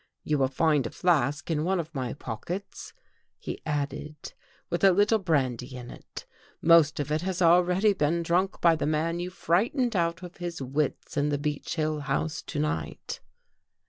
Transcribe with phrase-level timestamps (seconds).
[0.23, 2.91] You will find a flask in one of my pockets,"
[3.37, 4.33] he added,"
[4.71, 6.25] with a little brandy in it.
[6.59, 10.59] Most of it has already been drunk by the man you frightened out of his
[10.59, 13.19] wits in the Beech Hill house to night."